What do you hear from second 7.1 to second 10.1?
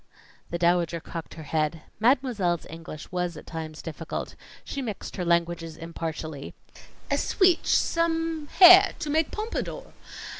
"A sweetch some hair to make pompadour.